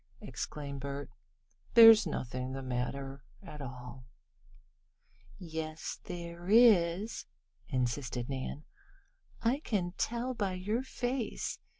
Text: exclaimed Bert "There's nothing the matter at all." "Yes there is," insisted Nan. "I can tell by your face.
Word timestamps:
exclaimed 0.19 0.79
Bert 0.81 1.11
"There's 1.75 2.07
nothing 2.07 2.53
the 2.53 2.63
matter 2.63 3.23
at 3.43 3.61
all." 3.61 4.07
"Yes 5.37 5.99
there 6.05 6.49
is," 6.49 7.25
insisted 7.67 8.27
Nan. 8.27 8.63
"I 9.43 9.59
can 9.59 9.91
tell 9.99 10.33
by 10.33 10.53
your 10.53 10.81
face. 10.81 11.59